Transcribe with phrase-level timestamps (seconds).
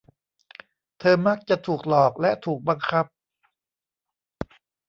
[0.99, 3.05] เธอมักจะถูกหลอกและถูกบังคับ